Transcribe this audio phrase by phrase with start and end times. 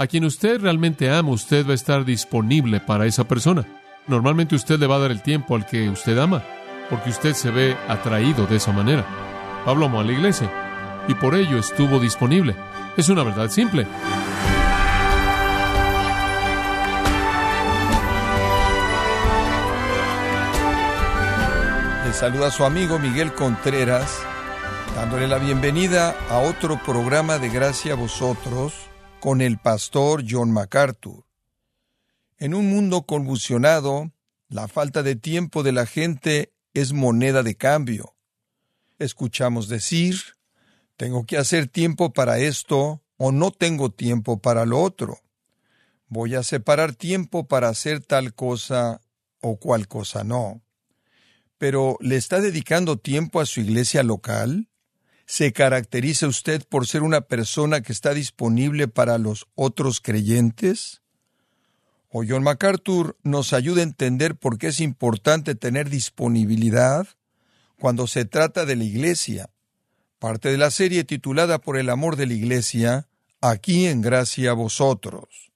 [0.00, 3.66] A quien usted realmente ama, usted va a estar disponible para esa persona.
[4.06, 6.40] Normalmente usted le va a dar el tiempo al que usted ama,
[6.88, 9.04] porque usted se ve atraído de esa manera.
[9.64, 10.48] Pablo amó a la iglesia
[11.08, 12.54] y por ello estuvo disponible.
[12.96, 13.88] Es una verdad simple.
[22.06, 24.20] Le saluda su amigo Miguel Contreras,
[24.94, 28.87] dándole la bienvenida a otro programa de Gracia a vosotros
[29.20, 31.24] con el pastor John MacArthur.
[32.38, 34.12] En un mundo convulsionado,
[34.48, 38.14] la falta de tiempo de la gente es moneda de cambio.
[38.98, 40.16] Escuchamos decir,
[40.96, 45.20] tengo que hacer tiempo para esto o no tengo tiempo para lo otro.
[46.06, 49.00] Voy a separar tiempo para hacer tal cosa
[49.40, 50.62] o cual cosa no.
[51.58, 54.68] Pero ¿le está dedicando tiempo a su iglesia local?
[55.28, 61.02] ¿Se caracteriza usted por ser una persona que está disponible para los otros creyentes?
[62.08, 67.06] O John MacArthur nos ayuda a entender por qué es importante tener disponibilidad
[67.78, 69.50] cuando se trata de la iglesia.
[70.18, 73.06] Parte de la serie titulada Por el amor de la iglesia,
[73.42, 75.52] aquí en gracia a vosotros.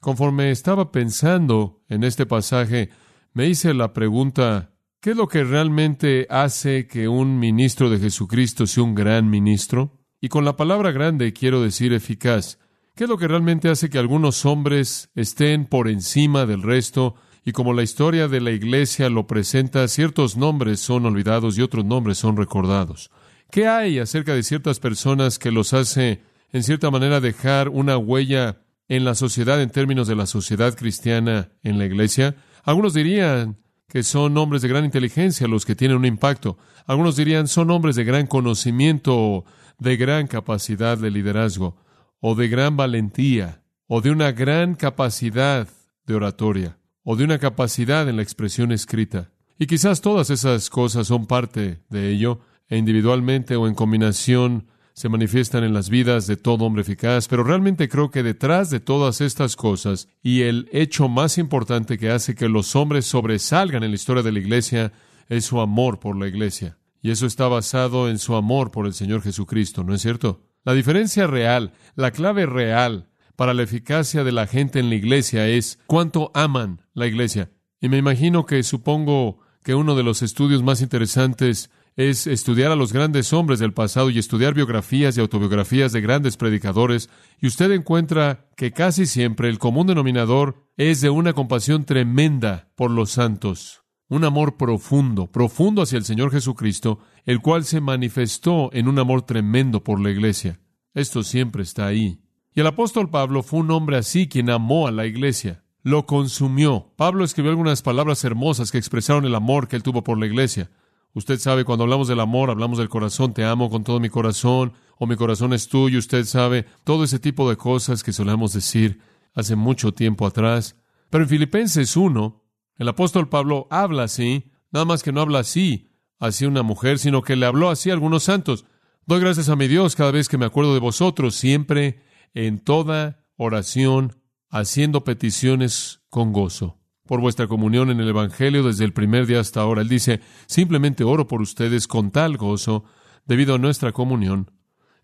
[0.00, 2.88] Conforme estaba pensando en este pasaje,
[3.34, 8.66] me hice la pregunta, ¿qué es lo que realmente hace que un ministro de Jesucristo
[8.66, 9.98] sea un gran ministro?
[10.20, 12.58] Y con la palabra grande quiero decir eficaz.
[12.94, 17.14] ¿Qué es lo que realmente hace que algunos hombres estén por encima del resto?
[17.44, 21.86] Y como la historia de la iglesia lo presenta, ciertos nombres son olvidados y otros
[21.86, 23.10] nombres son recordados.
[23.50, 26.20] ¿Qué hay acerca de ciertas personas que los hace,
[26.52, 31.52] en cierta manera, dejar una huella en la sociedad en términos de la sociedad cristiana
[31.62, 32.36] en la iglesia?
[32.62, 33.56] Algunos dirían
[33.90, 36.56] que son hombres de gran inteligencia los que tienen un impacto.
[36.86, 39.44] Algunos dirían son hombres de gran conocimiento
[39.78, 41.76] de gran capacidad de liderazgo
[42.20, 45.66] o de gran valentía, o de una gran capacidad
[46.06, 49.32] de oratoria, o de una capacidad en la expresión escrita.
[49.58, 55.08] Y quizás todas esas cosas son parte de ello, e individualmente o en combinación se
[55.08, 59.20] manifiestan en las vidas de todo hombre eficaz, pero realmente creo que detrás de todas
[59.20, 63.96] estas cosas y el hecho más importante que hace que los hombres sobresalgan en la
[63.96, 64.92] historia de la iglesia
[65.28, 66.76] es su amor por la iglesia.
[67.02, 70.42] Y eso está basado en su amor por el Señor Jesucristo, ¿no es cierto?
[70.64, 75.48] La diferencia real, la clave real para la eficacia de la gente en la iglesia
[75.48, 77.50] es cuánto aman la iglesia.
[77.80, 82.76] Y me imagino que supongo que uno de los estudios más interesantes es estudiar a
[82.76, 87.70] los grandes hombres del pasado y estudiar biografías y autobiografías de grandes predicadores, y usted
[87.72, 93.80] encuentra que casi siempre el común denominador es de una compasión tremenda por los santos
[94.10, 99.22] un amor profundo, profundo hacia el Señor Jesucristo, el cual se manifestó en un amor
[99.22, 100.60] tremendo por la iglesia.
[100.94, 102.20] Esto siempre está ahí.
[102.52, 105.62] Y el apóstol Pablo fue un hombre así quien amó a la iglesia.
[105.82, 106.92] Lo consumió.
[106.96, 110.70] Pablo escribió algunas palabras hermosas que expresaron el amor que él tuvo por la iglesia.
[111.12, 114.74] Usted sabe, cuando hablamos del amor, hablamos del corazón, te amo con todo mi corazón,
[114.96, 119.00] o mi corazón es tuyo, usted sabe, todo ese tipo de cosas que solemos decir
[119.34, 120.76] hace mucho tiempo atrás.
[121.08, 122.44] Pero en Filipenses 1,
[122.76, 125.88] el apóstol Pablo habla así, nada más que no habla así
[126.20, 128.66] hacia una mujer, sino que le habló así a algunos santos.
[129.06, 132.02] Doy gracias a mi Dios cada vez que me acuerdo de vosotros, siempre
[132.34, 134.16] en toda oración,
[134.48, 136.79] haciendo peticiones con gozo
[137.10, 139.82] por vuestra comunión en el Evangelio desde el primer día hasta ahora.
[139.82, 142.84] Él dice, simplemente oro por ustedes con tal gozo,
[143.26, 144.52] debido a nuestra comunión,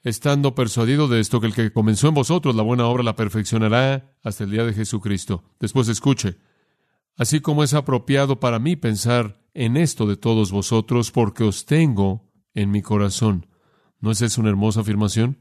[0.05, 4.15] estando persuadido de esto, que el que comenzó en vosotros la buena obra la perfeccionará
[4.23, 5.43] hasta el día de Jesucristo.
[5.59, 6.39] Después escuche,
[7.17, 12.31] así como es apropiado para mí pensar en esto de todos vosotros, porque os tengo
[12.55, 13.49] en mi corazón.
[13.99, 15.41] ¿No es esa una hermosa afirmación?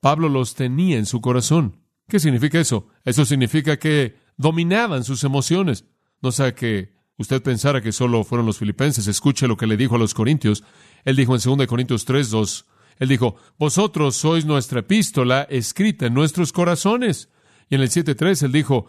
[0.00, 1.82] Pablo los tenía en su corazón.
[2.08, 2.88] ¿Qué significa eso?
[3.04, 5.84] Eso significa que dominaban sus emociones.
[6.22, 9.06] No sea que usted pensara que solo fueron los filipenses.
[9.06, 10.64] Escuche lo que le dijo a los corintios.
[11.04, 12.66] Él dijo en 2 Corintios 3, 2,
[13.00, 17.28] él dijo, vosotros sois nuestra epístola escrita en nuestros corazones.
[17.68, 18.86] Y en el 7.3 él dijo,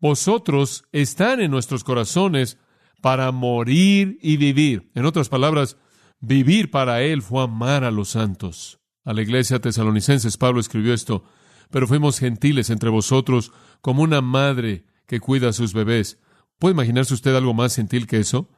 [0.00, 2.58] vosotros están en nuestros corazones
[3.00, 4.90] para morir y vivir.
[4.94, 5.76] En otras palabras,
[6.20, 8.80] vivir para Él fue amar a los santos.
[9.04, 11.24] A la iglesia tesalonicenses Pablo escribió esto,
[11.70, 16.18] pero fuimos gentiles entre vosotros como una madre que cuida a sus bebés.
[16.58, 18.48] ¿Puede imaginarse usted algo más gentil que eso?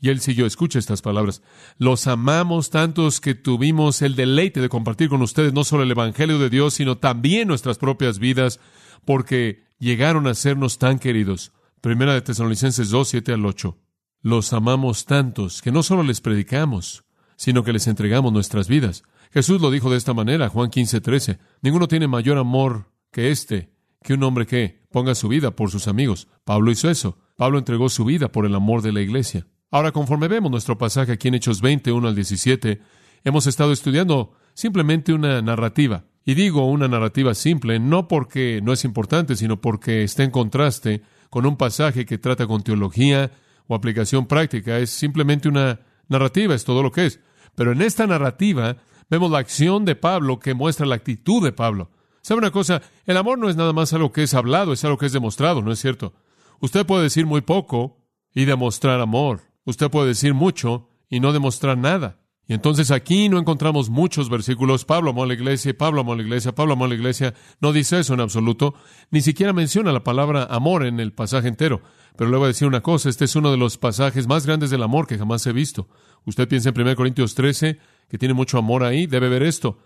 [0.00, 1.42] Y él siguió, escucha estas palabras.
[1.78, 6.40] Los amamos tantos que tuvimos el deleite de compartir con ustedes no solo el Evangelio
[6.40, 8.58] de Dios, sino también nuestras propias vidas,
[9.04, 11.52] porque llegaron a sernos tan queridos.
[11.80, 13.78] Primera de Tesalonicenses 2, 7 al 8.
[14.22, 17.04] Los amamos tantos que no solo les predicamos,
[17.36, 19.04] sino que les entregamos nuestras vidas.
[19.32, 21.38] Jesús lo dijo de esta manera, Juan 15, 13.
[21.62, 23.70] Ninguno tiene mayor amor que este,
[24.02, 26.28] que un hombre que ponga su vida por sus amigos.
[26.44, 27.18] Pablo hizo eso.
[27.36, 29.46] Pablo entregó su vida por el amor de la iglesia.
[29.70, 32.82] Ahora, conforme vemos nuestro pasaje aquí en Hechos 20, 1 al 17,
[33.24, 36.04] hemos estado estudiando simplemente una narrativa.
[36.26, 41.02] Y digo una narrativa simple, no porque no es importante, sino porque está en contraste
[41.30, 43.32] con un pasaje que trata con teología
[43.66, 44.78] o aplicación práctica.
[44.78, 47.20] Es simplemente una narrativa, es todo lo que es.
[47.54, 48.76] Pero en esta narrativa
[49.12, 51.90] vemos la acción de Pablo que muestra la actitud de Pablo.
[52.22, 52.80] ¿Sabe una cosa?
[53.04, 55.60] El amor no es nada más algo que es hablado, es algo que es demostrado,
[55.60, 56.14] ¿no es cierto?
[56.60, 57.98] Usted puede decir muy poco
[58.34, 59.42] y demostrar amor.
[59.66, 62.20] Usted puede decir mucho y no demostrar nada.
[62.48, 64.86] Y entonces aquí no encontramos muchos versículos.
[64.86, 67.34] Pablo amó a la iglesia, Pablo amó a la iglesia, Pablo amó a la iglesia.
[67.60, 68.74] No dice eso en absoluto.
[69.10, 71.82] Ni siquiera menciona la palabra amor en el pasaje entero.
[72.16, 74.70] Pero le voy a decir una cosa, este es uno de los pasajes más grandes
[74.70, 75.88] del amor que jamás he visto.
[76.24, 79.78] Usted piensa en 1 Corintios 13, que tiene mucho amor ahí, debe ver esto.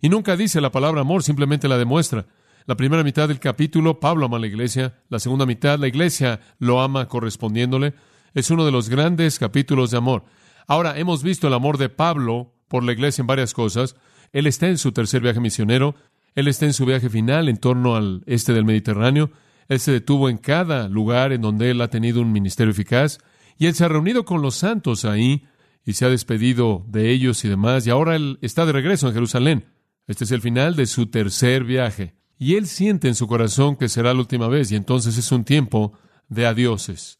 [0.00, 2.26] Y nunca dice la palabra amor, simplemente la demuestra.
[2.66, 4.94] La primera mitad del capítulo, Pablo ama a la iglesia.
[5.10, 7.94] La segunda mitad, la iglesia lo ama correspondiéndole.
[8.32, 10.24] Es uno de los grandes capítulos de amor.
[10.66, 13.96] Ahora, hemos visto el amor de Pablo por la iglesia en varias cosas.
[14.32, 15.94] Él está en su tercer viaje misionero.
[16.34, 19.30] Él está en su viaje final en torno al este del Mediterráneo.
[19.68, 23.18] Él se detuvo en cada lugar en donde él ha tenido un ministerio eficaz.
[23.58, 25.46] Y él se ha reunido con los santos ahí
[25.84, 27.86] y se ha despedido de ellos y demás.
[27.86, 29.66] Y ahora él está de regreso en Jerusalén.
[30.06, 32.14] Este es el final de su tercer viaje.
[32.38, 34.72] Y él siente en su corazón que será la última vez.
[34.72, 35.92] Y entonces es un tiempo
[36.28, 37.18] de adioses.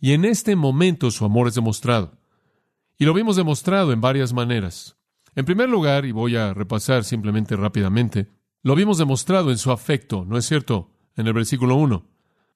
[0.00, 2.18] Y en este momento su amor es demostrado.
[2.98, 4.96] Y lo vimos demostrado en varias maneras.
[5.34, 8.28] En primer lugar, y voy a repasar simplemente rápidamente,
[8.62, 10.90] lo vimos demostrado en su afecto, ¿no es cierto?
[11.16, 12.04] En el versículo 1.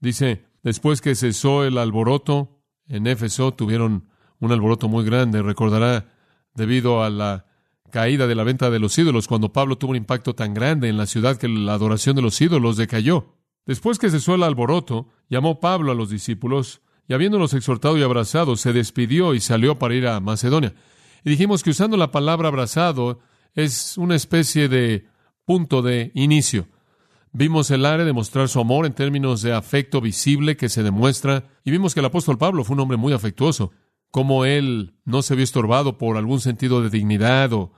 [0.00, 4.08] Dice, después que cesó el alboroto, en Éfeso tuvieron
[4.40, 6.06] un alboroto muy grande, recordará,
[6.54, 7.46] debido a la
[7.90, 10.96] caída de la venta de los ídolos, cuando Pablo tuvo un impacto tan grande en
[10.96, 13.36] la ciudad que la adoración de los ídolos decayó.
[13.66, 18.56] Después que cesó el alboroto, llamó Pablo a los discípulos y habiéndolos exhortado y abrazado,
[18.56, 20.74] se despidió y salió para ir a Macedonia.
[21.24, 23.20] Y dijimos que usando la palabra abrazado
[23.54, 25.06] es una especie de
[25.44, 26.66] punto de inicio.
[27.32, 31.44] Vimos el área de mostrar su amor en términos de afecto visible que se demuestra,
[31.64, 33.72] y vimos que el apóstol Pablo fue un hombre muy afectuoso,
[34.14, 37.72] como él no se vio estorbado por algún sentido de dignidad o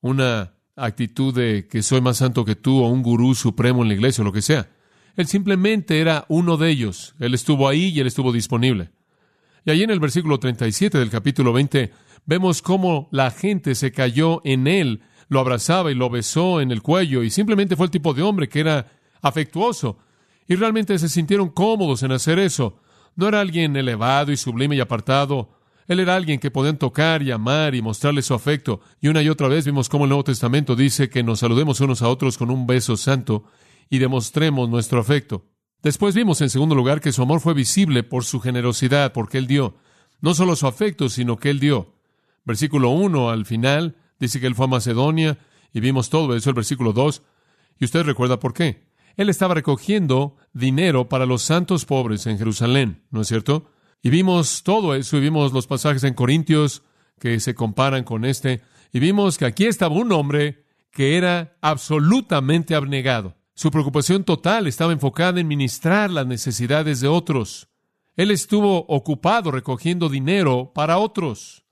[0.00, 3.94] una actitud de que soy más santo que tú o un gurú supremo en la
[3.94, 4.70] iglesia o lo que sea.
[5.16, 7.14] Él simplemente era uno de ellos.
[7.20, 8.88] Él estuvo ahí y él estuvo disponible.
[9.66, 11.92] Y allí en el versículo 37 del capítulo 20
[12.24, 16.80] vemos cómo la gente se cayó en él, lo abrazaba y lo besó en el
[16.80, 18.86] cuello y simplemente fue el tipo de hombre que era
[19.20, 19.98] afectuoso
[20.48, 22.80] y realmente se sintieron cómodos en hacer eso.
[23.14, 25.55] No era alguien elevado y sublime y apartado.
[25.88, 28.80] Él era alguien que podían tocar y amar y mostrarle su afecto.
[29.00, 32.02] Y una y otra vez vimos cómo el Nuevo Testamento dice que nos saludemos unos
[32.02, 33.44] a otros con un beso santo
[33.88, 35.46] y demostremos nuestro afecto.
[35.82, 39.46] Después vimos, en segundo lugar, que su amor fue visible por su generosidad, porque Él
[39.46, 39.76] dio.
[40.20, 41.94] No solo su afecto, sino que Él dio.
[42.44, 45.38] Versículo 1 al final dice que Él fue a Macedonia
[45.72, 47.22] y vimos todo eso, el versículo 2.
[47.78, 48.86] Y usted recuerda por qué.
[49.16, 53.70] Él estaba recogiendo dinero para los santos pobres en Jerusalén, ¿no es cierto?
[54.02, 56.82] Y vimos todo eso y vimos los pasajes en Corintios
[57.18, 58.62] que se comparan con este.
[58.92, 63.36] Y vimos que aquí estaba un hombre que era absolutamente abnegado.
[63.54, 67.68] Su preocupación total estaba enfocada en ministrar las necesidades de otros.
[68.16, 71.64] Él estuvo ocupado recogiendo dinero para otros.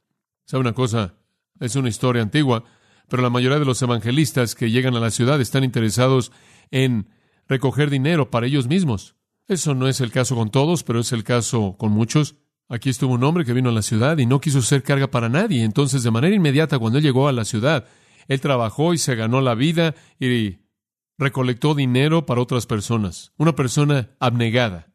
[0.45, 1.15] ¿Sabe una cosa?
[1.61, 2.65] Es una historia antigua,
[3.09, 6.33] pero la mayoría de los evangelistas que llegan a la ciudad están interesados
[6.71, 7.09] en
[7.49, 9.15] recoger dinero para ellos mismos.
[9.47, 12.37] Eso no es el caso con todos, pero es el caso con muchos.
[12.69, 15.29] Aquí estuvo un hombre que vino a la ciudad y no quiso ser carga para
[15.29, 15.65] nadie.
[15.65, 17.87] Entonces, de manera inmediata, cuando él llegó a la ciudad,
[18.27, 20.59] él trabajó y se ganó la vida y
[21.19, 23.33] recolectó dinero para otras personas.
[23.37, 24.87] Una persona abnegada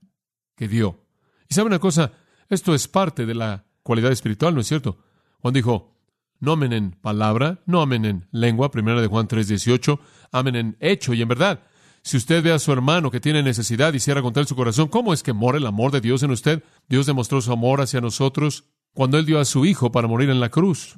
[0.56, 1.06] que dio.
[1.48, 2.14] Y sabe una cosa,
[2.50, 4.98] esto es parte de la cualidad espiritual, ¿no es cierto?
[5.40, 5.96] Juan dijo,
[6.40, 10.00] no amen en palabra, no amen en lengua, primera de Juan 3:18,
[10.32, 11.64] amen en hecho y en verdad.
[12.02, 15.14] Si usted ve a su hermano que tiene necesidad y cierra contra su corazón, ¿cómo
[15.14, 16.64] es que mora el amor de Dios en usted?
[16.88, 20.40] Dios demostró su amor hacia nosotros cuando Él dio a su Hijo para morir en
[20.40, 20.98] la cruz.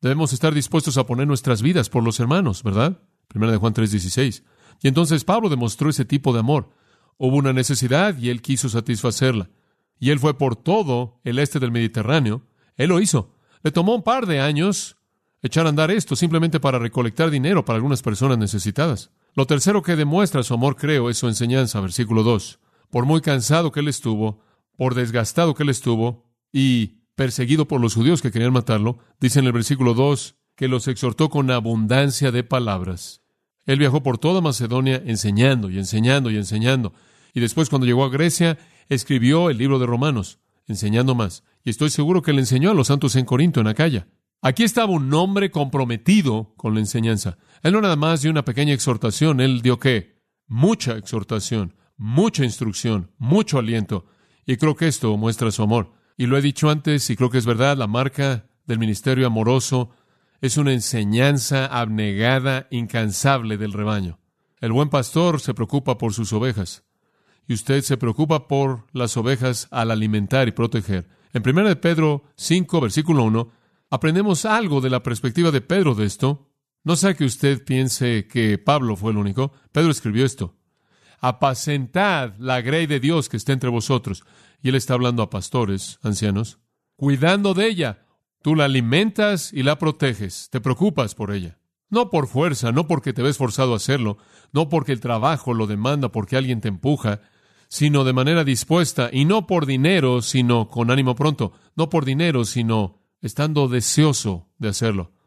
[0.00, 3.02] Debemos estar dispuestos a poner nuestras vidas por los hermanos, ¿verdad?
[3.26, 4.42] Primera de Juan 3:16.
[4.82, 6.70] Y entonces Pablo demostró ese tipo de amor.
[7.16, 9.50] Hubo una necesidad y él quiso satisfacerla.
[9.98, 12.42] Y él fue por todo el este del Mediterráneo.
[12.76, 13.34] Él lo hizo.
[13.62, 14.96] Le tomó un par de años
[15.42, 19.10] echar a andar esto simplemente para recolectar dinero para algunas personas necesitadas.
[19.38, 22.58] Lo tercero que demuestra su amor, creo, es su enseñanza, versículo 2.
[22.90, 24.40] Por muy cansado que él estuvo,
[24.76, 29.46] por desgastado que él estuvo y perseguido por los judíos que querían matarlo, dice en
[29.46, 33.22] el versículo 2 que los exhortó con abundancia de palabras.
[33.64, 36.92] Él viajó por toda Macedonia enseñando y enseñando y enseñando.
[37.32, 41.44] Y después, cuando llegó a Grecia, escribió el libro de Romanos, enseñando más.
[41.62, 44.08] Y estoy seguro que le enseñó a los santos en Corinto, en Acaya.
[44.42, 47.38] Aquí estaba un hombre comprometido con la enseñanza.
[47.62, 50.22] Él no nada más dio una pequeña exhortación, él dio qué?
[50.46, 54.06] Mucha exhortación, mucha instrucción, mucho aliento.
[54.46, 55.92] Y creo que esto muestra su amor.
[56.16, 59.90] Y lo he dicho antes y creo que es verdad, la marca del ministerio amoroso
[60.40, 64.18] es una enseñanza abnegada, incansable del rebaño.
[64.60, 66.84] El buen pastor se preocupa por sus ovejas
[67.46, 71.08] y usted se preocupa por las ovejas al alimentar y proteger.
[71.32, 73.50] En 1 de Pedro 5, versículo 1,
[73.90, 76.47] aprendemos algo de la perspectiva de Pedro de esto.
[76.88, 79.52] No sea que usted piense que Pablo fue el único.
[79.72, 80.56] Pedro escribió esto.
[81.20, 84.24] Apacentad la grey de Dios que está entre vosotros.
[84.62, 86.60] Y él está hablando a pastores, ancianos,
[86.96, 88.06] cuidando de ella.
[88.40, 90.48] Tú la alimentas y la proteges.
[90.48, 91.58] Te preocupas por ella.
[91.90, 94.16] No por fuerza, no porque te ves forzado a hacerlo,
[94.54, 97.20] no porque el trabajo lo demanda, porque alguien te empuja,
[97.68, 102.46] sino de manera dispuesta, y no por dinero, sino con ánimo pronto, no por dinero,
[102.46, 105.17] sino estando deseoso de hacerlo.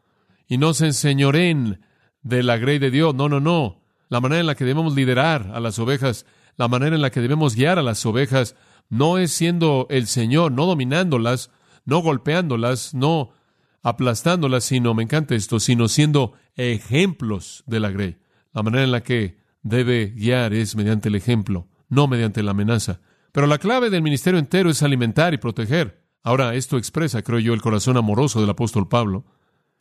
[0.52, 1.80] Y no se enseñoren
[2.20, 3.80] de la grey de Dios, no, no, no.
[4.10, 6.26] La manera en la que debemos liderar a las ovejas,
[6.58, 8.54] la manera en la que debemos guiar a las ovejas,
[8.90, 11.50] no es siendo el Señor, no dominándolas,
[11.86, 13.30] no golpeándolas, no
[13.82, 18.18] aplastándolas, sino, me encanta esto, sino siendo ejemplos de la grey.
[18.52, 23.00] La manera en la que debe guiar es mediante el ejemplo, no mediante la amenaza.
[23.32, 26.04] Pero la clave del ministerio entero es alimentar y proteger.
[26.22, 29.24] Ahora, esto expresa, creo yo, el corazón amoroso del apóstol Pablo.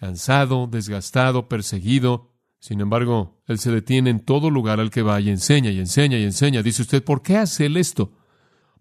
[0.01, 2.31] Cansado, desgastado, perseguido.
[2.59, 6.17] Sin embargo, él se detiene en todo lugar al que va y enseña y enseña
[6.17, 6.63] y enseña.
[6.63, 8.11] Dice usted, ¿por qué hace él esto?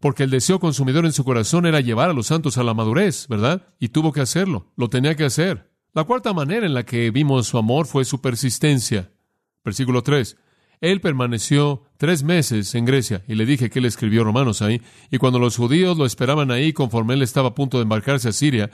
[0.00, 3.28] Porque el deseo consumidor en su corazón era llevar a los santos a la madurez,
[3.28, 3.66] ¿verdad?
[3.78, 5.70] Y tuvo que hacerlo, lo tenía que hacer.
[5.92, 9.12] La cuarta manera en la que vimos su amor fue su persistencia.
[9.62, 10.38] Versículo 3.
[10.80, 15.18] Él permaneció tres meses en Grecia, y le dije que él escribió Romanos ahí, y
[15.18, 18.70] cuando los judíos lo esperaban ahí, conforme él estaba a punto de embarcarse a Siria,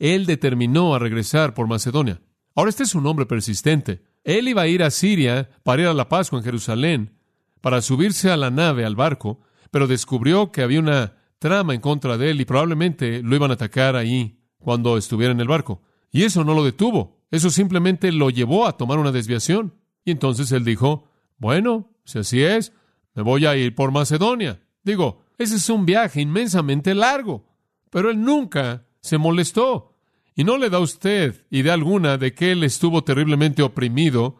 [0.00, 2.20] él determinó a regresar por Macedonia.
[2.56, 4.02] Ahora este es un hombre persistente.
[4.24, 7.18] Él iba a ir a Siria para ir a la Pascua en Jerusalén,
[7.60, 9.40] para subirse a la nave, al barco,
[9.70, 13.54] pero descubrió que había una trama en contra de él y probablemente lo iban a
[13.54, 15.82] atacar ahí cuando estuviera en el barco.
[16.10, 19.74] Y eso no lo detuvo, eso simplemente lo llevó a tomar una desviación.
[20.04, 21.04] Y entonces él dijo,
[21.36, 22.72] bueno, si así es,
[23.14, 24.60] me voy a ir por Macedonia.
[24.82, 27.46] Digo, ese es un viaje inmensamente largo,
[27.90, 29.89] pero él nunca se molestó.
[30.34, 34.38] Y no le da usted idea alguna de que él estuvo terriblemente oprimido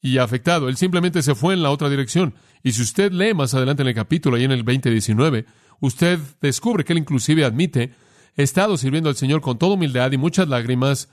[0.00, 0.68] y afectado.
[0.68, 2.34] Él simplemente se fue en la otra dirección.
[2.62, 5.46] Y si usted lee más adelante en el capítulo, ahí en el 2019,
[5.80, 7.92] usted descubre que él inclusive admite,
[8.36, 11.08] he estado sirviendo al Señor con toda humildad y muchas lágrimas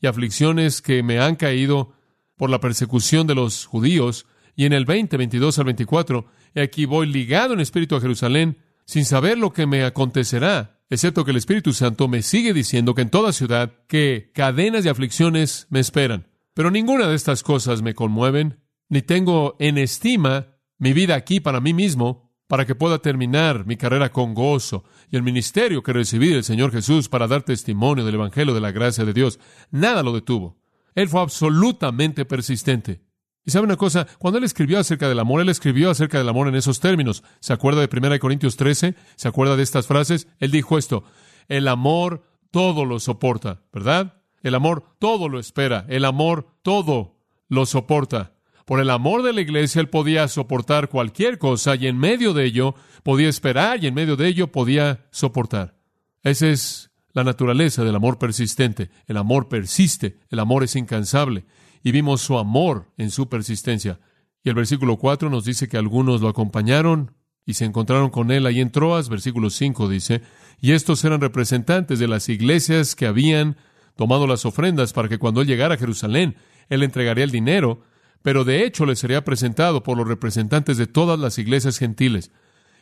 [0.00, 1.92] y aflicciones que me han caído
[2.36, 4.26] por la persecución de los judíos,
[4.56, 8.58] y en el 20, 22 al 24, y aquí voy ligado en espíritu a Jerusalén,
[8.86, 13.02] sin saber lo que me acontecerá, excepto que el Espíritu Santo me sigue diciendo que
[13.02, 16.26] en toda ciudad que cadenas de aflicciones me esperan.
[16.52, 21.60] Pero ninguna de estas cosas me conmueven, ni tengo en estima mi vida aquí para
[21.60, 26.30] mí mismo, para que pueda terminar mi carrera con gozo y el ministerio que recibí
[26.30, 29.38] del Señor Jesús para dar testimonio del Evangelio de la gracia de Dios.
[29.70, 30.58] Nada lo detuvo.
[30.96, 33.02] Él fue absolutamente persistente.
[33.44, 36.48] Y sabe una cosa, cuando él escribió acerca del amor, él escribió acerca del amor
[36.48, 37.24] en esos términos.
[37.40, 38.94] ¿Se acuerda de 1 Corintios 13?
[39.16, 40.28] ¿Se acuerda de estas frases?
[40.38, 41.04] Él dijo esto,
[41.48, 44.22] el amor todo lo soporta, ¿verdad?
[44.42, 47.16] El amor todo lo espera, el amor todo
[47.48, 48.34] lo soporta.
[48.66, 52.44] Por el amor de la iglesia él podía soportar cualquier cosa y en medio de
[52.44, 55.76] ello podía esperar y en medio de ello podía soportar.
[56.22, 58.90] Esa es la naturaleza del amor persistente.
[59.06, 61.46] El amor persiste, el amor es incansable
[61.82, 64.00] y vimos su amor en su persistencia.
[64.42, 67.12] Y el versículo 4 nos dice que algunos lo acompañaron
[67.46, 69.08] y se encontraron con él ahí en Troas.
[69.08, 70.22] Versículo 5 dice,
[70.60, 73.56] y estos eran representantes de las iglesias que habían
[73.96, 76.36] tomado las ofrendas para que cuando él llegara a Jerusalén,
[76.68, 77.82] él entregaría el dinero,
[78.22, 82.30] pero de hecho le sería presentado por los representantes de todas las iglesias gentiles.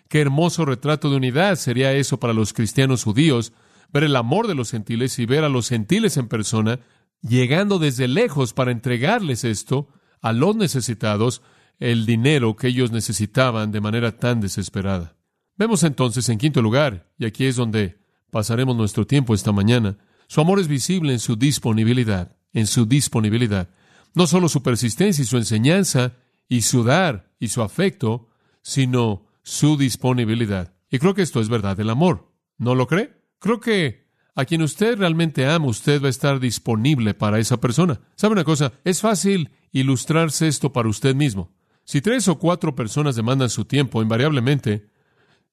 [0.08, 3.52] Qué hermoso retrato de unidad sería eso para los cristianos judíos,
[3.92, 6.80] ver el amor de los gentiles y ver a los gentiles en persona,
[7.22, 9.88] llegando desde lejos para entregarles esto
[10.20, 11.42] a los necesitados,
[11.78, 15.16] el dinero que ellos necesitaban de manera tan desesperada.
[15.56, 17.98] Vemos entonces en quinto lugar, y aquí es donde
[18.30, 23.70] pasaremos nuestro tiempo esta mañana, su amor es visible en su disponibilidad, en su disponibilidad.
[24.14, 26.14] No solo su persistencia y su enseñanza,
[26.48, 28.30] y su dar y su afecto,
[28.62, 30.74] sino su disponibilidad.
[30.90, 32.32] Y creo que esto es verdad del amor.
[32.56, 33.14] ¿No lo cree?
[33.38, 34.07] Creo que
[34.38, 37.98] a quien usted realmente ama, usted va a estar disponible para esa persona.
[38.14, 38.72] ¿Sabe una cosa?
[38.84, 41.52] Es fácil ilustrarse esto para usted mismo.
[41.82, 44.90] Si tres o cuatro personas demandan su tiempo, invariablemente,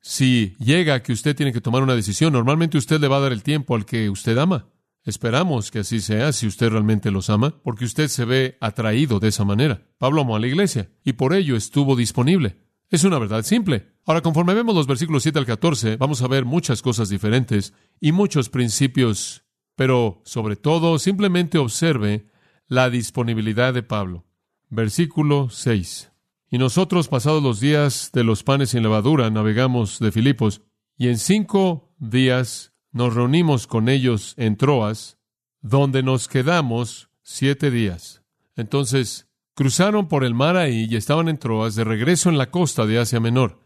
[0.02, 3.32] si llega que usted tiene que tomar una decisión, normalmente usted le va a dar
[3.32, 4.68] el tiempo al que usted ama.
[5.04, 9.30] Esperamos que así sea si usted realmente los ama, porque usted se ve atraído de
[9.30, 9.82] esa manera.
[9.98, 12.58] Pablo amó a la iglesia y por ello estuvo disponible.
[12.90, 13.94] Es una verdad simple.
[14.06, 18.12] Ahora, conforme vemos los versículos 7 al 14, vamos a ver muchas cosas diferentes y
[18.12, 19.44] muchos principios,
[19.76, 22.28] pero sobre todo simplemente observe
[22.68, 24.26] la disponibilidad de Pablo.
[24.70, 26.12] Versículo 6.
[26.50, 30.62] Y nosotros, pasados los días de los panes sin levadura, navegamos de Filipos,
[30.98, 35.18] y en cinco días nos reunimos con ellos en Troas,
[35.62, 38.22] donde nos quedamos siete días.
[38.56, 42.86] Entonces, cruzaron por el mar ahí y estaban en Troas de regreso en la costa
[42.86, 43.62] de Asia Menor,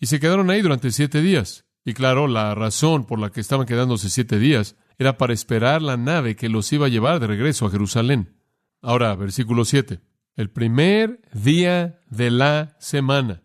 [0.00, 1.64] y se quedaron ahí durante siete días.
[1.84, 5.96] Y claro, la razón por la que estaban quedándose siete días era para esperar la
[5.96, 8.36] nave que los iba a llevar de regreso a Jerusalén.
[8.80, 10.00] Ahora, versículo 7
[10.36, 13.42] el primer día de la semana.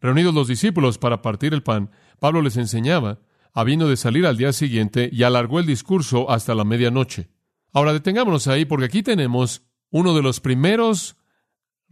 [0.00, 3.20] Reunidos los discípulos para partir el pan, Pablo les enseñaba,
[3.52, 7.28] habiendo de salir al día siguiente, y alargó el discurso hasta la medianoche.
[7.72, 11.16] Ahora detengámonos ahí porque aquí tenemos uno de los primeros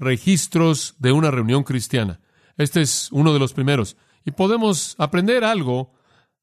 [0.00, 2.20] registros de una reunión cristiana.
[2.56, 3.96] Este es uno de los primeros.
[4.24, 5.92] Y podemos aprender algo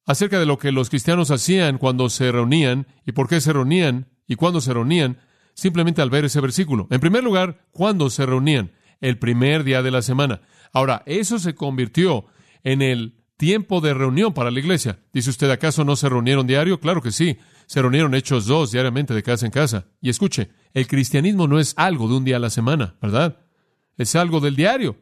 [0.06, 4.08] acerca de lo que los cristianos hacían cuando se reunían y por qué se reunían
[4.26, 5.18] y cuándo se reunían
[5.54, 6.88] simplemente al ver ese versículo.
[6.92, 8.72] En primer lugar, ¿cuándo se reunían?
[9.02, 10.42] El primer día de la semana.
[10.72, 12.26] Ahora, eso se convirtió
[12.64, 15.00] en el tiempo de reunión para la iglesia.
[15.14, 16.80] Dice usted, ¿acaso no se reunieron diario?
[16.80, 17.38] Claro que sí.
[17.66, 19.86] Se reunieron hechos dos diariamente de casa en casa.
[20.02, 23.47] Y escuche, el cristianismo no es algo de un día a la semana, ¿verdad?
[23.98, 24.98] Es algo del diario.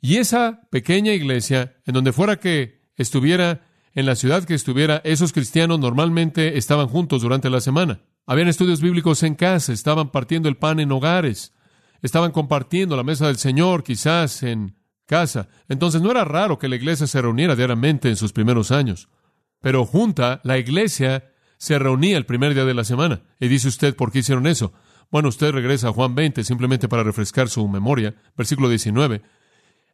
[0.00, 5.32] Y esa pequeña iglesia, en donde fuera que estuviera, en la ciudad que estuviera, esos
[5.32, 8.00] cristianos normalmente estaban juntos durante la semana.
[8.26, 11.54] Habían estudios bíblicos en casa, estaban partiendo el pan en hogares,
[12.02, 14.76] estaban compartiendo la mesa del Señor quizás en
[15.06, 15.48] casa.
[15.68, 19.08] Entonces no era raro que la iglesia se reuniera diariamente en sus primeros años.
[19.60, 23.22] Pero junta, la iglesia se reunía el primer día de la semana.
[23.40, 24.72] Y dice usted, ¿por qué hicieron eso?
[25.10, 29.22] Bueno, usted regresa a Juan 20 simplemente para refrescar su memoria, versículo 19.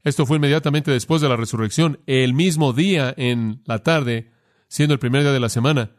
[0.03, 4.33] Esto fue inmediatamente después de la resurrección, el mismo día en la tarde,
[4.69, 5.93] siendo el primer día de la semana.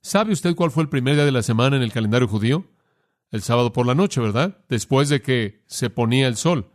[0.00, 2.70] ¿Sabe usted cuál fue el primer día de la semana en el calendario judío?
[3.30, 4.58] El sábado por la noche, ¿verdad?
[4.68, 6.70] Después de que se ponía el sol.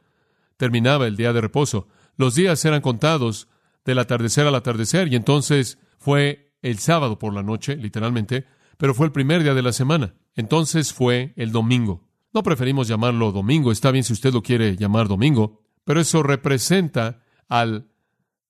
[0.58, 1.88] Terminaba el día de reposo.
[2.18, 3.48] Los días eran contados
[3.84, 8.46] del atardecer al atardecer y entonces fue el sábado por la noche, literalmente,
[8.78, 10.14] pero fue el primer día de la semana.
[10.36, 12.08] Entonces fue el domingo.
[12.34, 17.24] No preferimos llamarlo domingo, está bien si usted lo quiere llamar domingo, pero eso representa
[17.48, 17.88] al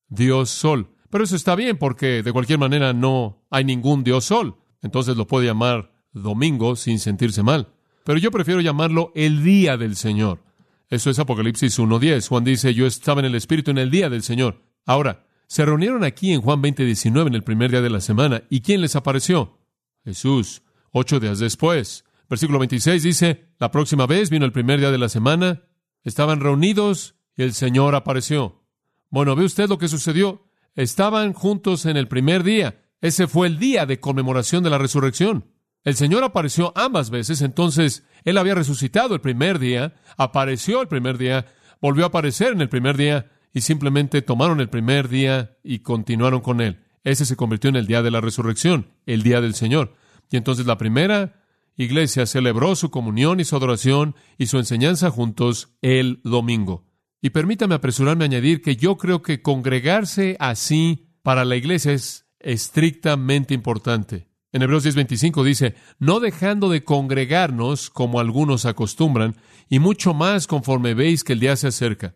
[0.08, 0.89] Dios Sol.
[1.10, 4.58] Pero eso está bien porque de cualquier manera no hay ningún Dios Sol.
[4.82, 7.74] Entonces lo puede llamar domingo sin sentirse mal.
[8.04, 10.43] Pero yo prefiero llamarlo el día del Señor.
[10.89, 12.28] Eso es Apocalipsis 1.10.
[12.28, 14.62] Juan dice, yo estaba en el Espíritu en el día del Señor.
[14.86, 18.43] Ahora, se reunieron aquí en Juan 20.19 en el primer día de la semana.
[18.50, 19.60] ¿Y quién les apareció?
[20.04, 20.62] Jesús.
[20.98, 22.06] Ocho días después.
[22.30, 25.64] Versículo 26 dice, la próxima vez vino el primer día de la semana.
[26.06, 28.64] Estaban reunidos y el Señor apareció.
[29.10, 30.48] Bueno, ¿ve usted lo que sucedió?
[30.74, 32.82] Estaban juntos en el primer día.
[33.02, 35.52] Ese fue el día de conmemoración de la resurrección.
[35.84, 41.18] El Señor apareció ambas veces, entonces Él había resucitado el primer día, apareció el primer
[41.18, 41.46] día,
[41.82, 46.40] volvió a aparecer en el primer día y simplemente tomaron el primer día y continuaron
[46.40, 46.86] con Él.
[47.04, 49.94] Ese se convirtió en el día de la resurrección, el día del Señor.
[50.32, 51.42] Y entonces la primera
[51.78, 56.86] iglesia celebró su comunión y su adoración y su enseñanza juntos el domingo.
[57.22, 62.28] Y permítame apresurarme a añadir que yo creo que congregarse así para la iglesia es
[62.40, 64.30] estrictamente importante.
[64.52, 69.36] En Hebreos 10:25 dice, no dejando de congregarnos como algunos acostumbran,
[69.68, 72.16] y mucho más conforme veis que el día se acerca.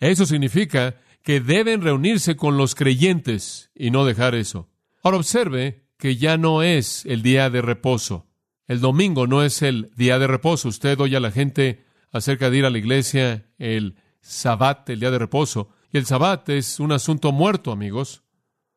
[0.00, 4.70] Eso significa que deben reunirse con los creyentes y no dejar eso.
[5.02, 8.26] Ahora observe que ya no es el día de reposo.
[8.66, 10.68] El domingo no es el día de reposo.
[10.68, 15.10] Usted oye a la gente acerca de ir a la iglesia el sabbat, el día
[15.10, 15.68] de reposo.
[15.92, 18.22] Y el sabbat es un asunto muerto, amigos.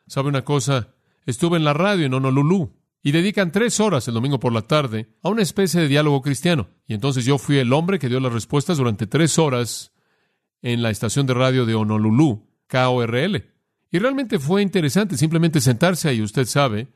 [0.05, 0.95] ¿Sabe una cosa?
[1.25, 5.07] Estuve en la radio en Honolulu y dedican tres horas el domingo por la tarde
[5.21, 6.67] a una especie de diálogo cristiano.
[6.85, 9.93] Y entonces yo fui el hombre que dio las respuestas durante tres horas
[10.61, 13.43] en la estación de radio de Honolulu, KORL.
[13.91, 16.89] Y realmente fue interesante simplemente sentarse ahí, usted sabe,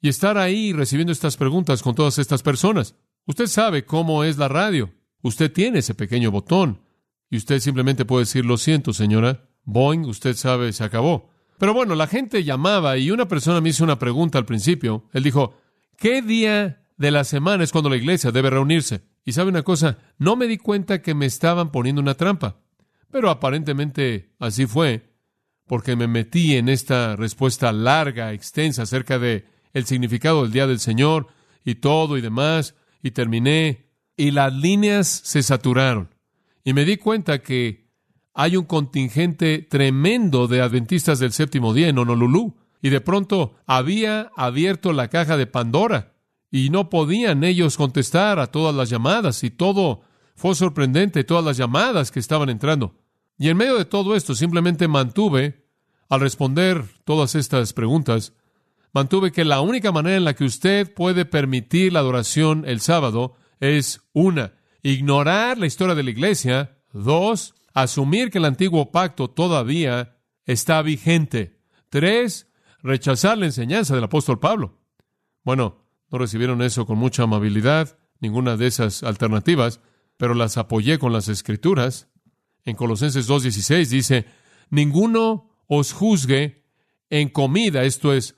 [0.00, 2.94] y estar ahí recibiendo estas preguntas con todas estas personas.
[3.26, 4.94] Usted sabe cómo es la radio.
[5.22, 6.80] Usted tiene ese pequeño botón.
[7.30, 9.50] Y usted simplemente puede decir, lo siento, señora.
[9.64, 11.30] Boing, usted sabe, se acabó.
[11.58, 15.08] Pero bueno, la gente llamaba y una persona me hizo una pregunta al principio.
[15.12, 15.58] Él dijo,
[15.96, 19.02] ¿qué día de la semana es cuando la iglesia debe reunirse?
[19.24, 22.62] Y sabe una cosa, no me di cuenta que me estaban poniendo una trampa,
[23.10, 25.12] pero aparentemente así fue,
[25.66, 30.80] porque me metí en esta respuesta larga, extensa acerca de el significado del día del
[30.80, 31.28] Señor
[31.64, 36.14] y todo y demás, y terminé, y las líneas se saturaron.
[36.64, 37.88] Y me di cuenta que
[38.34, 44.30] hay un contingente tremendo de adventistas del séptimo día en Honolulu, y de pronto había
[44.36, 46.14] abierto la caja de Pandora
[46.50, 50.02] y no podían ellos contestar a todas las llamadas y todo
[50.34, 52.94] fue sorprendente, todas las llamadas que estaban entrando.
[53.38, 55.66] Y en medio de todo esto simplemente mantuve,
[56.08, 58.32] al responder todas estas preguntas,
[58.98, 63.36] mantuve que la única manera en la que usted puede permitir la adoración el sábado
[63.60, 70.16] es una, ignorar la historia de la iglesia, dos, asumir que el antiguo pacto todavía
[70.46, 72.48] está vigente, tres,
[72.82, 74.80] rechazar la enseñanza del apóstol Pablo.
[75.44, 79.80] Bueno, no recibieron eso con mucha amabilidad, ninguna de esas alternativas,
[80.16, 82.08] pero las apoyé con las escrituras.
[82.64, 84.26] En Colosenses 2.16 dice,
[84.70, 86.64] ninguno os juzgue
[87.10, 88.34] en comida, esto es,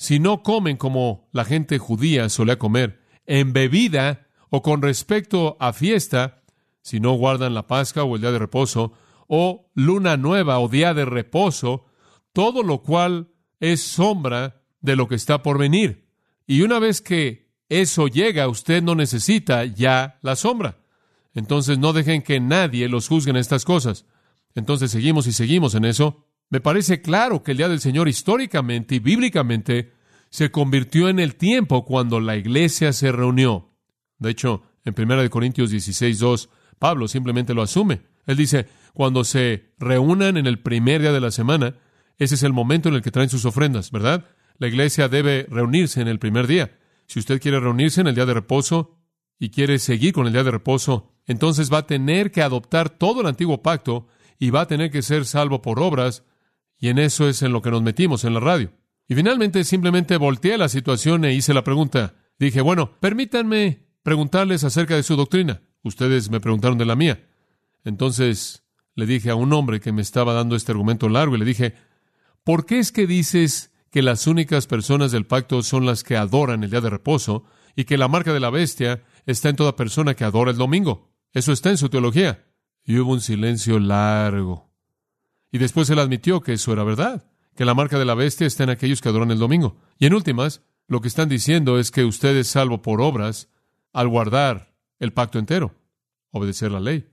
[0.00, 5.74] si no comen como la gente judía solía comer, en bebida o con respecto a
[5.74, 6.42] fiesta,
[6.80, 8.94] si no guardan la Pascua o el día de reposo,
[9.28, 11.84] o luna nueva o día de reposo,
[12.32, 13.28] todo lo cual
[13.60, 16.08] es sombra de lo que está por venir.
[16.46, 20.78] Y una vez que eso llega, usted no necesita ya la sombra.
[21.34, 24.06] Entonces no dejen que nadie los juzgue en estas cosas.
[24.54, 26.26] Entonces seguimos y seguimos en eso.
[26.50, 29.92] Me parece claro que el día del Señor históricamente y bíblicamente
[30.30, 33.70] se convirtió en el tiempo cuando la iglesia se reunió.
[34.18, 38.02] De hecho, en 1 Corintios 16, 2, Pablo simplemente lo asume.
[38.26, 41.76] Él dice, cuando se reúnan en el primer día de la semana,
[42.18, 44.24] ese es el momento en el que traen sus ofrendas, ¿verdad?
[44.58, 46.78] La iglesia debe reunirse en el primer día.
[47.06, 48.98] Si usted quiere reunirse en el día de reposo
[49.38, 53.20] y quiere seguir con el día de reposo, entonces va a tener que adoptar todo
[53.20, 54.08] el antiguo pacto
[54.38, 56.24] y va a tener que ser salvo por obras,
[56.80, 58.72] y en eso es en lo que nos metimos en la radio.
[59.06, 62.14] Y finalmente simplemente volteé la situación e hice la pregunta.
[62.38, 65.62] Dije, bueno, permítanme preguntarles acerca de su doctrina.
[65.82, 67.28] Ustedes me preguntaron de la mía.
[67.84, 68.64] Entonces
[68.94, 71.74] le dije a un hombre que me estaba dando este argumento largo y le dije,
[72.44, 76.64] ¿por qué es que dices que las únicas personas del pacto son las que adoran
[76.64, 77.44] el día de reposo
[77.76, 81.10] y que la marca de la bestia está en toda persona que adora el domingo.
[81.32, 82.46] Eso está en su teología.
[82.84, 84.69] Y hubo un silencio largo.
[85.52, 88.64] Y después él admitió que eso era verdad, que la marca de la bestia está
[88.64, 89.76] en aquellos que adoran el domingo.
[89.98, 93.48] Y en últimas, lo que están diciendo es que usted es salvo por obras
[93.92, 95.74] al guardar el pacto entero,
[96.30, 97.08] obedecer la ley.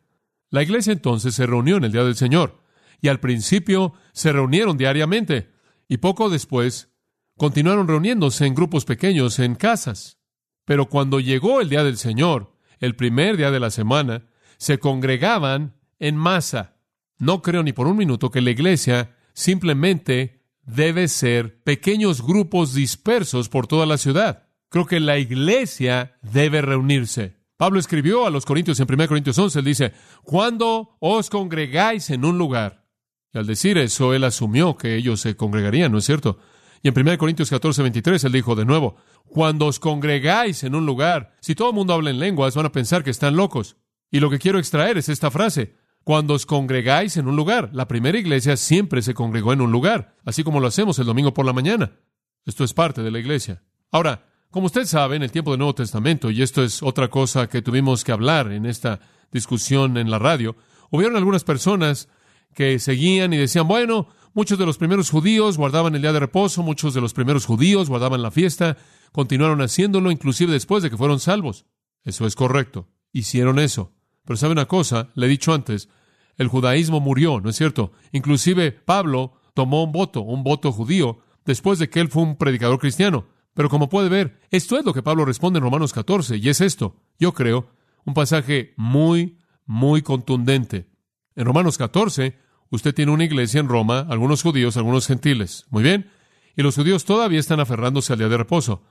[0.49, 2.61] La iglesia entonces se reunió en el día del Señor,
[3.01, 5.51] y al principio se reunieron diariamente.
[5.87, 6.89] Y poco después
[7.37, 10.19] continuaron reuniéndose en grupos pequeños en casas.
[10.65, 14.25] Pero cuando llegó el día del Señor, el primer día de la semana,
[14.57, 16.76] se congregaban en masa.
[17.19, 23.49] No creo ni por un minuto que la iglesia simplemente debe ser pequeños grupos dispersos
[23.49, 24.49] por toda la ciudad.
[24.69, 27.37] Creo que la iglesia debe reunirse.
[27.55, 32.23] Pablo escribió a los Corintios en 1 Corintios 11, él dice, cuando os congregáis en
[32.23, 32.85] un lugar,
[33.33, 36.37] y al decir eso, él asumió que ellos se congregarían, ¿no es cierto?
[36.83, 40.85] Y en 1 Corintios 14, 23, él dijo de nuevo, cuando os congregáis en un
[40.85, 43.77] lugar, si todo el mundo habla en lenguas, van a pensar que están locos.
[44.11, 45.75] Y lo que quiero extraer es esta frase,
[46.07, 47.69] cuando os congregáis en un lugar.
[47.73, 51.33] La primera iglesia siempre se congregó en un lugar, así como lo hacemos el domingo
[51.33, 51.99] por la mañana.
[52.45, 53.61] Esto es parte de la iglesia.
[53.91, 57.47] Ahora, como usted sabe, en el tiempo del Nuevo Testamento, y esto es otra cosa
[57.47, 59.01] que tuvimos que hablar en esta
[59.33, 60.55] discusión en la radio,
[60.91, 62.07] hubieron algunas personas
[62.55, 66.63] que seguían y decían, bueno, muchos de los primeros judíos guardaban el día de reposo,
[66.63, 68.77] muchos de los primeros judíos guardaban la fiesta,
[69.11, 71.65] continuaron haciéndolo inclusive después de que fueron salvos.
[72.05, 72.87] Eso es correcto.
[73.11, 73.96] Hicieron eso.
[74.27, 75.89] Pero sabe una cosa, le he dicho antes,
[76.35, 77.91] el judaísmo murió, ¿no es cierto?
[78.11, 82.77] Inclusive Pablo tomó un voto, un voto judío, después de que él fue un predicador
[82.77, 83.25] cristiano.
[83.55, 86.61] Pero como puede ver, esto es lo que Pablo responde en Romanos 14, y es
[86.61, 87.71] esto, yo creo,
[88.05, 90.91] un pasaje muy, muy contundente.
[91.35, 92.37] En Romanos 14,
[92.69, 95.65] Usted tiene una iglesia en Roma, algunos judíos, algunos gentiles.
[95.69, 96.09] Muy bien.
[96.55, 98.83] Y los judíos todavía están aferrándose al día de reposo.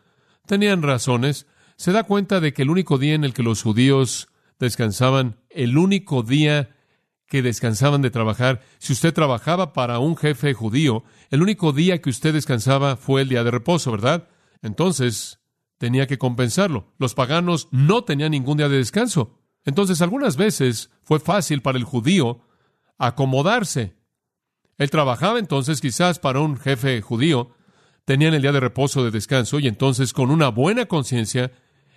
[0.46, 1.46] Tenían razones.
[1.76, 5.78] Se da cuenta de que el único día en el que los judíos descansaban, el
[5.78, 6.76] único día
[7.26, 12.10] que descansaban de trabajar, si usted trabajaba para un jefe judío, el único día que
[12.10, 14.28] usted descansaba fue el día de reposo, ¿verdad?
[14.62, 15.40] Entonces,
[15.78, 16.94] tenía que compensarlo.
[16.98, 19.40] Los paganos no tenían ningún día de descanso.
[19.64, 22.42] Entonces, algunas veces fue fácil para el judío
[22.98, 23.96] acomodarse.
[24.78, 27.50] Él trabajaba entonces quizás para un jefe judío,
[28.04, 31.50] tenían el día de reposo de descanso y entonces con una buena conciencia,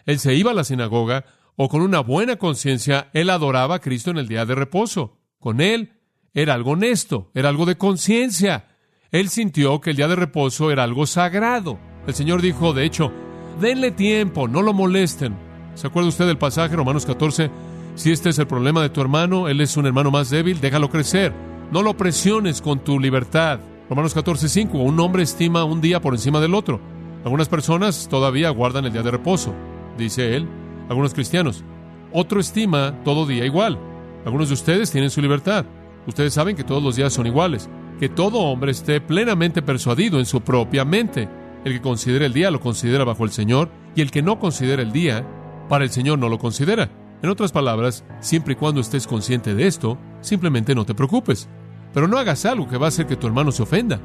[0.06, 1.26] él se iba a la sinagoga
[1.62, 5.18] o con una buena conciencia, él adoraba a Cristo en el día de reposo.
[5.40, 5.92] Con él
[6.34, 8.70] era algo honesto, era algo de conciencia.
[9.12, 11.78] Él sintió que el día de reposo era algo sagrado.
[12.08, 13.12] El Señor dijo, de hecho,
[13.60, 15.36] denle tiempo, no lo molesten.
[15.76, 17.52] ¿Se acuerda usted del pasaje, Romanos 14?
[17.96, 20.90] Si este es el problema de tu hermano, él es un hermano más débil, déjalo
[20.90, 21.34] crecer.
[21.74, 23.60] No lo presiones con tu libertad.
[23.90, 26.80] Romanos 14:5, un hombre estima un día por encima del otro.
[27.26, 29.54] Algunas personas todavía guardan el día de reposo,
[29.98, 30.48] dice él,
[30.90, 31.64] algunos cristianos.
[32.12, 33.80] Otro estima todo día igual.
[34.26, 35.66] Algunos de ustedes tienen su libertad.
[36.08, 40.26] Ustedes saben que todos los días son iguales, que todo hombre esté plenamente persuadido en
[40.26, 41.30] su propia mente.
[41.64, 44.82] El que considera el día lo considera bajo el Señor, y el que no considera
[44.82, 45.26] el día,
[45.68, 46.90] para el Señor no lo considera.
[47.22, 51.50] En otras palabras, siempre y cuando estés consciente de esto, simplemente no te preocupes.
[51.94, 54.00] Pero no hagas algo que va a hacer que tu hermano se ofenda.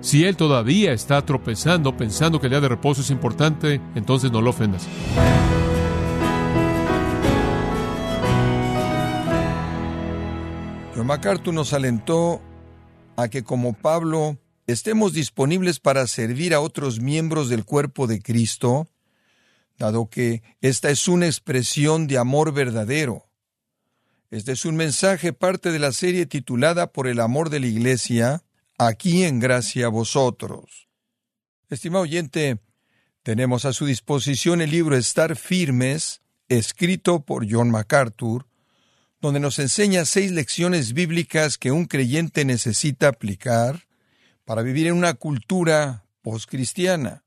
[0.00, 4.40] Si él todavía está tropezando pensando que el día de reposo es importante, entonces no
[4.40, 4.88] lo ofendas.
[10.96, 12.40] John MacArthur nos alentó
[13.16, 18.88] a que como Pablo estemos disponibles para servir a otros miembros del cuerpo de Cristo,
[19.76, 23.26] dado que esta es una expresión de amor verdadero.
[24.30, 28.42] Este es un mensaje parte de la serie titulada Por el amor de la Iglesia,
[28.78, 30.88] aquí en gracia a vosotros.
[31.68, 32.58] Estimado oyente,
[33.22, 38.46] tenemos a su disposición el libro Estar firmes, escrito por John MacArthur,
[39.26, 43.88] donde nos enseña seis lecciones bíblicas que un creyente necesita aplicar
[44.44, 47.24] para vivir en una cultura postcristiana.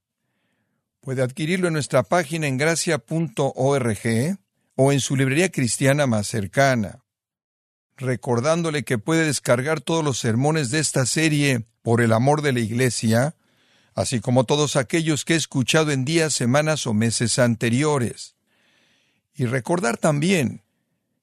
[1.01, 4.37] Puede adquirirlo en nuestra página en gracia.org
[4.75, 7.03] o en su librería cristiana más cercana.
[7.97, 12.61] Recordándole que puede descargar todos los sermones de esta serie por el amor de la
[12.61, 13.35] Iglesia,
[13.93, 18.37] así como todos aquellos que he escuchado en días, semanas o meses anteriores.
[19.35, 20.63] Y recordar también